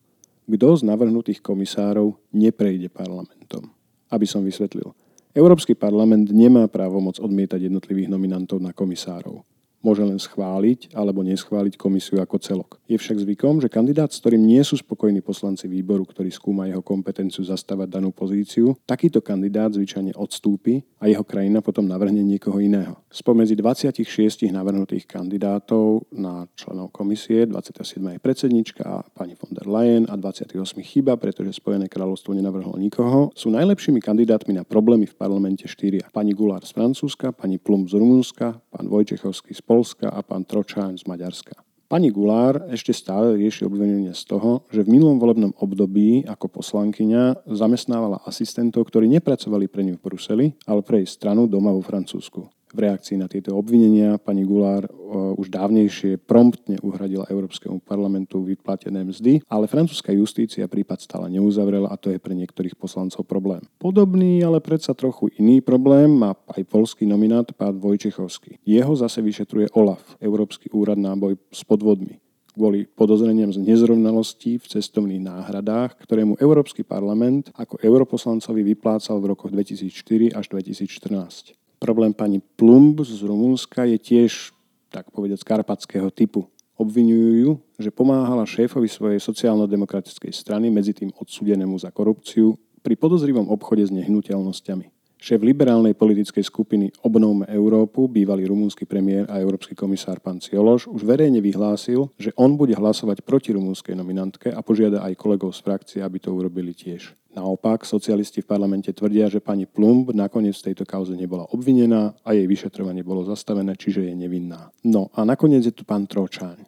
Kto 0.47 0.79
z 0.79 0.87
navrhnutých 0.87 1.43
komisárov 1.43 2.15
neprejde 2.31 2.87
parlamentom? 2.87 3.67
Aby 4.07 4.31
som 4.31 4.47
vysvetlil. 4.47 4.95
Európsky 5.35 5.75
parlament 5.75 6.31
nemá 6.31 6.71
právomoc 6.71 7.19
odmietať 7.19 7.67
jednotlivých 7.67 8.07
nominantov 8.07 8.63
na 8.63 8.71
komisárov 8.71 9.43
môže 9.87 10.03
len 10.03 10.19
schváliť 10.19 10.99
alebo 10.99 11.23
neschváliť 11.23 11.79
komisiu 11.79 12.19
ako 12.19 12.43
celok. 12.43 12.83
Je 12.91 12.99
však 12.99 13.23
zvykom, 13.23 13.63
že 13.63 13.71
kandidát, 13.71 14.11
s 14.11 14.19
ktorým 14.19 14.43
nie 14.43 14.59
sú 14.67 14.75
spokojní 14.75 15.23
poslanci 15.23 15.71
výboru, 15.71 16.03
ktorí 16.03 16.35
skúma 16.35 16.67
jeho 16.67 16.83
kompetenciu 16.83 17.47
zastávať 17.47 17.95
danú 17.95 18.11
pozíciu, 18.11 18.75
takýto 18.83 19.23
kandidát 19.23 19.71
zvyčajne 19.71 20.19
odstúpi 20.19 20.83
a 20.99 21.07
jeho 21.07 21.23
krajina 21.23 21.63
potom 21.63 21.87
navrhne 21.87 22.27
niekoho 22.27 22.59
iného. 22.59 22.99
Spomedzi 23.15 23.55
26 23.55 24.51
navrhnutých 24.51 25.07
kandidátov 25.07 26.11
na 26.11 26.51
členov 26.59 26.91
komisie 26.91 27.47
27 27.47 28.19
je 28.19 28.19
predsednička 28.19 29.07
pani 29.15 29.39
von 29.39 29.55
der 29.55 29.71
Leyen 29.71 30.11
a 30.11 30.19
28 30.19 30.59
chyba, 30.83 31.15
pretože 31.15 31.63
Spojené 31.63 31.87
kráľovstvo 31.87 32.35
nenavrhlo 32.35 32.75
nikoho, 32.75 33.31
sú 33.39 33.55
najlepšími 33.55 34.03
kandidátmi 34.03 34.57
na 34.57 34.67
problémy 34.67 35.07
v 35.07 35.15
parlamente 35.15 35.69
štyria. 35.71 36.11
Pani 36.11 36.35
Gulár 36.35 36.67
z 36.67 36.75
Francúzska, 36.75 37.31
pani 37.31 37.61
Plum 37.61 37.87
z 37.87 37.95
Rumunska, 38.01 38.59
pán 38.73 38.87
Vojčechovský 38.89 39.53
z 39.53 39.63
Polska 39.63 39.76
a 40.09 40.21
pán 40.25 40.47
Tročán 40.47 40.97
z 40.97 41.05
Maďarska. 41.05 41.59
Pani 41.87 42.11
Gulár 42.11 42.67
ešte 42.75 42.91
stále 42.91 43.39
rieši 43.39 43.63
obvinenie 43.63 44.11
z 44.11 44.27
toho, 44.27 44.67
že 44.75 44.83
v 44.83 44.91
minulom 44.91 45.23
volebnom 45.23 45.55
období 45.55 46.27
ako 46.27 46.59
poslankyňa 46.59 47.47
zamestnávala 47.47 48.27
asistentov, 48.27 48.91
ktorí 48.91 49.07
nepracovali 49.07 49.71
pre 49.71 49.87
ňu 49.87 49.95
v 49.95 50.03
Bruseli, 50.03 50.47
ale 50.67 50.83
pre 50.83 51.03
jej 51.03 51.09
stranu 51.15 51.47
doma 51.47 51.71
vo 51.71 51.87
Francúzsku. 51.87 52.56
V 52.75 52.79
reakcii 52.83 53.17
na 53.17 53.31
tieto 53.31 53.55
obvinenia 53.55 54.19
pani 54.19 54.43
Gulár 54.43 54.91
už 55.39 55.49
dávnejšie 55.49 56.19
promptne 56.19 56.77
uhradila 56.83 57.31
Európskemu 57.31 57.79
parlamentu 57.79 58.43
vyplatené 58.43 59.07
mzdy, 59.07 59.47
ale 59.47 59.71
francúzska 59.71 60.11
justícia 60.11 60.67
prípad 60.67 60.99
stále 60.99 61.31
neuzavrela 61.31 61.89
a 61.89 61.97
to 61.97 62.11
je 62.11 62.19
pre 62.19 62.35
niektorých 62.35 62.75
poslancov 62.75 63.23
problém. 63.25 63.63
Podobný, 63.79 64.43
ale 64.43 64.59
predsa 64.59 64.99
trochu 64.99 65.31
iný 65.39 65.63
problém 65.63 66.11
má 66.11 66.35
aj 66.53 66.67
polský 66.67 67.07
nominát 67.07 67.47
pán 67.55 67.79
Vojčechovský. 67.79 68.59
Jeho 68.67 68.93
zase 68.99 69.23
vyšetruje 69.23 69.71
OLAF, 69.73 70.19
Európsky 70.19 70.67
úrad 70.75 70.99
na 70.99 71.15
boj 71.15 71.39
s 71.55 71.63
podvodmi 71.63 72.19
kvôli 72.57 72.89
podozreniam 72.89 73.53
z 73.53 73.61
nezrovnalostí 73.61 74.57
v 74.57 74.65
cestovných 74.65 75.21
náhradách, 75.21 76.01
ktorému 76.01 76.41
Európsky 76.41 76.89
parlament 76.89 77.53
ako 77.53 77.77
europoslancovi 77.85 78.65
vyplácal 78.73 79.21
v 79.21 79.37
rokoch 79.37 79.53
2004 79.53 80.33
až 80.33 80.45
2014. 80.57 81.53
Problém 81.87 82.11
pani 82.11 82.43
Plumb 82.43 82.99
z 82.99 83.23
Rumunska 83.23 83.87
je 83.87 83.95
tiež, 83.95 84.51
tak 84.91 85.07
povedať, 85.15 85.47
karpatského 85.47 86.11
typu. 86.11 86.51
Obvinujú 86.75 87.31
ju, 87.39 87.51
že 87.79 87.95
pomáhala 87.95 88.43
šéfovi 88.43 88.91
svojej 88.91 89.23
sociálno-demokratickej 89.23 90.35
strany, 90.35 90.67
medzi 90.67 90.91
tým 90.91 91.15
odsudenému 91.15 91.79
za 91.79 91.95
korupciu, 91.95 92.59
pri 92.83 92.99
podozrivom 92.99 93.47
obchode 93.55 93.87
s 93.87 93.95
nehnuteľnosťami. 93.95 94.96
Šéf 95.17 95.41
liberálnej 95.41 95.97
politickej 95.97 96.45
skupiny 96.45 96.93
Obnovme 97.01 97.49
Európu, 97.49 98.05
bývalý 98.05 98.45
rumúnsky 98.45 98.85
premiér 98.85 99.25
a 99.33 99.41
európsky 99.41 99.73
komisár 99.73 100.21
pán 100.21 100.45
Ciološ, 100.45 100.93
už 100.93 101.09
verejne 101.09 101.41
vyhlásil, 101.41 102.13
že 102.21 102.37
on 102.37 102.55
bude 102.55 102.77
hlasovať 102.77 103.25
proti 103.25 103.57
rumúnskej 103.57 103.97
nominantke 103.97 104.53
a 104.53 104.61
požiada 104.61 105.01
aj 105.01 105.17
kolegov 105.17 105.57
z 105.57 105.61
frakcie, 105.65 105.99
aby 106.05 106.21
to 106.21 106.37
urobili 106.37 106.77
tiež. 106.77 107.17
Naopak, 107.33 107.89
socialisti 107.89 108.45
v 108.45 108.49
parlamente 108.49 108.93
tvrdia, 108.93 109.29
že 109.33 109.45
pani 109.45 109.65
Plumb 109.65 110.13
nakoniec 110.13 110.57
v 110.57 110.73
tejto 110.73 110.85
kauze 110.89 111.13
nebola 111.17 111.49
obvinená 111.49 112.17
a 112.25 112.33
jej 112.37 112.49
vyšetrovanie 112.49 113.05
bolo 113.05 113.25
zastavené, 113.25 113.77
čiže 113.77 114.09
je 114.09 114.15
nevinná. 114.17 114.73
No 114.85 115.13
a 115.17 115.25
nakoniec 115.25 115.65
je 115.65 115.73
tu 115.73 115.85
pán 115.85 116.09
Tročáň. 116.09 116.65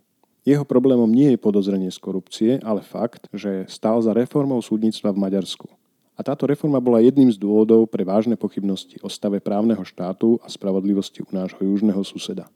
Jeho 0.48 0.64
problémom 0.64 1.08
nie 1.08 1.36
je 1.36 1.38
podozrenie 1.40 1.92
z 1.92 2.00
korupcie, 2.00 2.50
ale 2.64 2.80
fakt, 2.80 3.28
že 3.36 3.68
stál 3.68 4.00
za 4.00 4.16
reformou 4.16 4.64
súdnictva 4.64 5.12
v 5.12 5.20
Maďarsku. 5.20 5.77
A 6.18 6.26
táto 6.26 6.50
reforma 6.50 6.82
bola 6.82 6.98
jedným 6.98 7.30
z 7.30 7.38
dôvodov 7.38 7.86
pre 7.86 8.02
vážne 8.02 8.34
pochybnosti 8.34 8.98
o 9.00 9.08
stave 9.08 9.38
právneho 9.38 9.86
štátu 9.86 10.42
a 10.42 10.50
spravodlivosti 10.50 11.22
u 11.22 11.30
nášho 11.30 11.62
južného 11.62 12.02
suseda. 12.02 12.50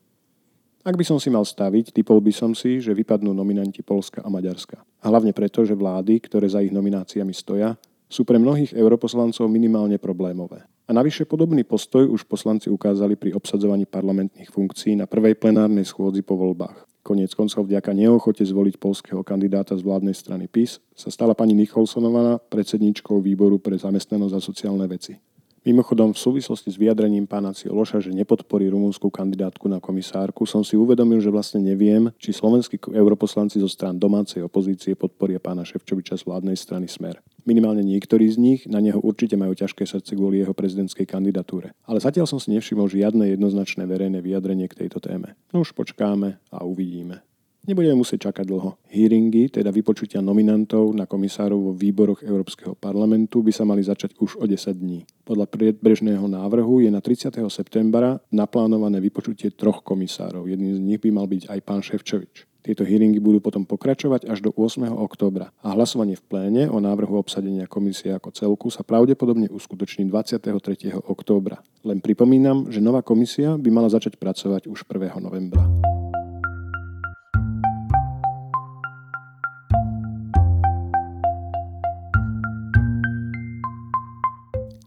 Ak 0.83 0.99
by 0.99 1.07
som 1.07 1.23
si 1.23 1.31
mal 1.31 1.47
staviť, 1.47 1.95
typol 1.95 2.19
by 2.19 2.35
som 2.35 2.59
si, 2.59 2.83
že 2.83 2.91
vypadnú 2.91 3.31
nominanti 3.31 3.87
Polska 3.87 4.19
a 4.19 4.27
Maďarska. 4.27 4.83
Hlavne 4.99 5.31
preto, 5.31 5.63
že 5.63 5.79
vlády, 5.79 6.19
ktoré 6.27 6.51
za 6.51 6.59
ich 6.59 6.75
nomináciami 6.75 7.31
stoja, 7.31 7.79
sú 8.11 8.27
pre 8.27 8.43
mnohých 8.43 8.75
europoslancov 8.75 9.47
minimálne 9.47 9.97
problémové. 10.03 10.67
A 10.85 10.91
navyše 10.91 11.23
podobný 11.23 11.63
postoj 11.63 12.11
už 12.11 12.27
poslanci 12.27 12.67
ukázali 12.67 13.15
pri 13.15 13.31
obsadzovaní 13.33 13.87
parlamentných 13.87 14.51
funkcií 14.51 14.99
na 14.99 15.07
prvej 15.07 15.39
plenárnej 15.39 15.87
schôdzi 15.87 16.27
po 16.27 16.35
voľbách. 16.35 16.92
Koniec 17.03 17.35
koncov 17.35 17.67
vďaka 17.67 17.91
neochote 17.99 18.47
zvoliť 18.47 18.79
polského 18.79 19.27
kandidáta 19.27 19.75
z 19.75 19.83
vládnej 19.83 20.15
strany 20.15 20.47
PIS 20.47 20.79
sa 20.95 21.11
stala 21.11 21.35
pani 21.35 21.51
Nicholsonová 21.59 22.39
predsedničkou 22.47 23.19
výboru 23.19 23.59
pre 23.59 23.75
zamestnanosť 23.75 24.35
a 24.39 24.41
sociálne 24.41 24.87
veci. 24.87 25.19
Mimochodom, 25.63 26.11
v 26.11 26.19
súvislosti 26.19 26.75
s 26.75 26.77
vyjadrením 26.77 27.31
pána 27.31 27.55
Ciološa, 27.55 28.03
že 28.03 28.11
nepodporí 28.11 28.67
rumúnsku 28.67 29.07
kandidátku 29.15 29.71
na 29.71 29.79
komisárku, 29.79 30.43
som 30.43 30.67
si 30.67 30.75
uvedomil, 30.75 31.23
že 31.23 31.31
vlastne 31.31 31.63
neviem, 31.63 32.11
či 32.19 32.35
slovenskí 32.35 32.83
europoslanci 32.91 33.63
zo 33.63 33.71
strán 33.71 33.95
domácej 33.95 34.43
opozície 34.43 34.99
podporia 34.99 35.39
pána 35.39 35.63
Ševčoviča 35.63 36.19
z 36.19 36.27
vládnej 36.27 36.59
strany 36.59 36.91
Smer. 36.91 37.23
Minimálne 37.47 37.87
niektorí 37.87 38.27
z 38.27 38.43
nich 38.43 38.61
na 38.67 38.83
neho 38.83 38.99
určite 38.99 39.39
majú 39.39 39.55
ťažké 39.55 39.87
srdce 39.87 40.19
kvôli 40.19 40.43
jeho 40.43 40.51
prezidentskej 40.51 41.07
kandidatúre. 41.07 41.71
Ale 41.87 42.03
zatiaľ 42.03 42.27
som 42.27 42.43
si 42.43 42.51
nevšimol 42.51 42.91
žiadne 42.91 43.31
jednoznačné 43.31 43.87
verejné 43.87 44.19
vyjadrenie 44.19 44.67
k 44.67 44.83
tejto 44.83 44.99
téme. 44.99 45.39
No 45.55 45.63
už 45.63 45.79
počkáme 45.79 46.43
a 46.51 46.67
uvidíme. 46.67 47.23
Nebudeme 47.63 47.95
musieť 47.95 48.27
čakať 48.27 48.43
dlho. 48.43 48.75
Hearingy, 48.91 49.47
teda 49.47 49.71
vypočutia 49.71 50.19
nominantov 50.19 50.91
na 50.99 51.07
komisárov 51.07 51.71
vo 51.71 51.73
výboroch 51.79 52.27
Európskeho 52.27 52.75
parlamentu, 52.75 53.39
by 53.39 53.55
sa 53.55 53.63
mali 53.63 53.87
začať 53.87 54.19
už 54.19 54.43
o 54.43 54.51
10 54.51 54.75
dní. 54.75 55.07
Podľa 55.23 55.47
predbežného 55.47 56.27
návrhu 56.27 56.83
je 56.83 56.91
na 56.91 56.99
30. 56.99 57.39
septembra 57.55 58.19
naplánované 58.35 58.99
vypočutie 58.99 59.55
troch 59.55 59.87
komisárov. 59.87 60.51
Jedným 60.51 60.75
z 60.75 60.81
nich 60.83 60.99
by 60.99 61.15
mal 61.15 61.31
byť 61.31 61.55
aj 61.55 61.59
pán 61.63 61.87
Ševčovič. 61.87 62.51
Tieto 62.67 62.83
hearingy 62.83 63.23
budú 63.23 63.39
potom 63.39 63.63
pokračovať 63.63 64.27
až 64.27 64.43
do 64.43 64.51
8. 64.51 64.83
októbra 64.99 65.55
a 65.63 65.75
hlasovanie 65.79 66.19
v 66.19 66.23
pléne 66.27 66.63
o 66.67 66.83
návrhu 66.83 67.15
obsadenia 67.15 67.71
komisie 67.71 68.11
ako 68.11 68.35
celku 68.35 68.75
sa 68.75 68.83
pravdepodobne 68.83 69.47
uskutoční 69.51 70.11
23. 70.11 70.99
októbra. 70.99 71.63
Len 71.87 72.03
pripomínam, 72.03 72.71
že 72.75 72.83
nová 72.83 73.07
komisia 73.07 73.55
by 73.55 73.71
mala 73.71 73.87
začať 73.87 74.19
pracovať 74.19 74.67
už 74.67 74.83
1. 74.87 75.15
novembra. 75.23 75.92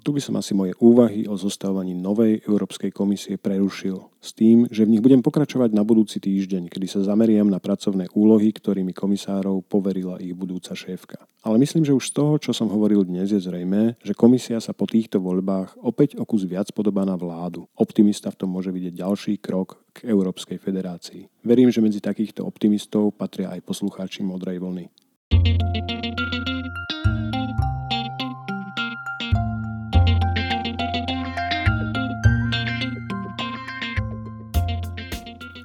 Tu 0.06 0.14
by 0.14 0.22
som 0.22 0.38
asi 0.38 0.54
moje 0.54 0.78
úvahy 0.78 1.26
o 1.26 1.34
zostavovaní 1.34 1.98
novej 1.98 2.46
Európskej 2.46 2.94
komisie 2.94 3.42
prerušil 3.42 3.98
s 4.22 4.38
tým, 4.38 4.70
že 4.70 4.86
v 4.86 4.94
nich 4.94 5.02
budem 5.02 5.26
pokračovať 5.26 5.74
na 5.74 5.82
budúci 5.82 6.22
týždeň, 6.22 6.70
kedy 6.70 6.86
sa 6.86 7.02
zameriam 7.02 7.50
na 7.50 7.58
pracovné 7.58 8.14
úlohy, 8.14 8.54
ktorými 8.54 8.94
komisárov 8.94 9.66
poverila 9.66 10.22
ich 10.22 10.38
budúca 10.38 10.78
šéfka. 10.78 11.26
Ale 11.42 11.58
myslím, 11.58 11.90
že 11.90 11.98
už 11.98 12.14
z 12.14 12.22
toho, 12.22 12.38
čo 12.38 12.54
som 12.54 12.70
hovoril 12.70 13.02
dnes, 13.02 13.34
je 13.34 13.42
zrejme, 13.42 13.98
že 13.98 14.14
komisia 14.14 14.62
sa 14.62 14.78
po 14.78 14.86
týchto 14.86 15.18
voľbách 15.18 15.82
opäť 15.82 16.22
o 16.22 16.24
kus 16.30 16.46
viac 16.46 16.70
podobá 16.70 17.02
na 17.02 17.18
vládu. 17.18 17.66
Optimista 17.74 18.30
v 18.30 18.46
tom 18.46 18.54
môže 18.54 18.70
vidieť 18.70 19.02
ďalší 19.02 19.42
krok 19.42 19.82
k 19.90 20.06
Európskej 20.06 20.62
federácii. 20.62 21.26
Verím, 21.42 21.74
že 21.74 21.82
medzi 21.82 21.98
takýchto 21.98 22.46
optimistov 22.46 23.18
patria 23.18 23.58
aj 23.58 23.66
poslucháči 23.66 24.22
Modrej 24.22 24.62
vlny. 24.62 24.86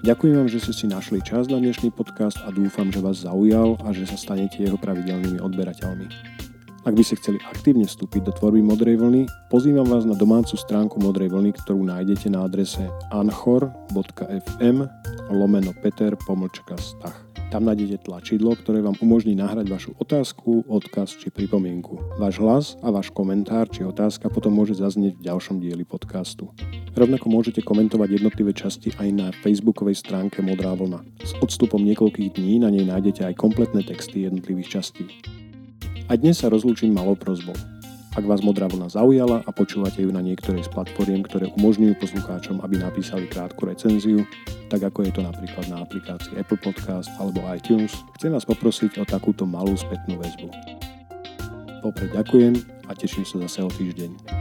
Ďakujem 0.00 0.33
vám, 0.33 0.49
že 0.49 0.64
ste 0.64 0.73
si 0.73 0.87
našli 0.88 1.21
čas 1.21 1.52
na 1.52 1.61
dnešný 1.61 1.92
podcast 1.92 2.40
a 2.40 2.49
dúfam, 2.49 2.88
že 2.88 3.04
vás 3.04 3.21
zaujal 3.21 3.76
a 3.85 3.92
že 3.92 4.09
sa 4.09 4.16
stanete 4.16 4.64
jeho 4.64 4.80
pravidelnými 4.80 5.45
odberateľmi. 5.45 6.09
Ak 6.88 6.97
by 6.97 7.04
ste 7.04 7.21
chceli 7.21 7.37
aktívne 7.45 7.85
vstúpiť 7.85 8.25
do 8.25 8.33
tvorby 8.33 8.64
Modrej 8.64 8.97
vlny, 8.97 9.28
pozývam 9.52 9.85
vás 9.85 10.09
na 10.09 10.16
domácu 10.16 10.57
stránku 10.57 10.97
Modrej 11.04 11.28
vlny, 11.37 11.52
ktorú 11.52 11.85
nájdete 11.85 12.33
na 12.33 12.49
adrese 12.49 12.80
anchor.fm 13.12 14.88
lomeno 15.28 15.76
peter 15.85 16.16
pomlčka 16.25 16.80
stach. 16.80 17.21
Tam 17.52 17.69
nájdete 17.69 18.09
tlačidlo, 18.09 18.57
ktoré 18.57 18.80
vám 18.80 18.97
umožní 19.04 19.37
nahrať 19.37 19.69
vašu 19.69 19.92
otázku, 20.00 20.64
odkaz 20.64 21.12
či 21.12 21.28
pripomienku. 21.28 22.16
Váš 22.16 22.40
hlas 22.40 22.64
a 22.80 22.88
váš 22.88 23.12
komentár 23.12 23.69
či 23.69 23.85
otázka 23.85 24.33
potom 24.33 24.57
môže 24.57 24.80
zaznieť 24.80 25.21
v 25.21 25.25
ďalšom 25.28 25.61
dieli 25.61 25.85
podcastu. 25.85 26.49
Rovnako 26.90 27.30
môžete 27.30 27.62
komentovať 27.62 28.18
jednotlivé 28.18 28.50
časti 28.50 28.90
aj 28.99 29.09
na 29.14 29.26
facebookovej 29.30 30.02
stránke 30.02 30.42
Modrá 30.42 30.75
vlna. 30.75 31.06
S 31.23 31.38
odstupom 31.38 31.78
niekoľkých 31.78 32.35
dní 32.35 32.59
na 32.59 32.68
nej 32.75 32.82
nájdete 32.82 33.30
aj 33.30 33.38
kompletné 33.38 33.87
texty 33.87 34.26
jednotlivých 34.26 34.80
častí. 34.80 35.06
A 36.11 36.18
dnes 36.18 36.42
sa 36.42 36.50
rozlúčim 36.50 36.90
malou 36.90 37.14
prozbou. 37.14 37.54
Ak 38.18 38.26
vás 38.26 38.42
Modrá 38.42 38.66
vlna 38.66 38.90
zaujala 38.90 39.47
a 39.47 39.50
počúvate 39.54 40.02
ju 40.02 40.11
na 40.11 40.18
niektorej 40.18 40.66
z 40.66 40.70
platformiem, 40.75 41.23
ktoré 41.23 41.47
umožňujú 41.54 41.94
poslucháčom, 42.02 42.59
aby 42.66 42.82
napísali 42.82 43.30
krátku 43.30 43.70
recenziu, 43.70 44.26
tak 44.66 44.82
ako 44.82 45.06
je 45.06 45.14
to 45.14 45.23
napríklad 45.23 45.70
na 45.70 45.87
aplikácii 45.87 46.35
Apple 46.42 46.59
Podcast 46.59 47.06
alebo 47.23 47.47
iTunes, 47.54 47.94
chcem 48.18 48.35
vás 48.35 48.42
poprosiť 48.42 48.99
o 48.99 49.06
takúto 49.06 49.47
malú 49.47 49.78
spätnú 49.78 50.18
väzbu. 50.18 50.50
Popred 51.87 52.11
ďakujem 52.11 52.59
a 52.90 52.99
teším 52.99 53.23
sa 53.23 53.47
zase 53.47 53.62
o 53.62 53.70
týždeň. 53.70 54.39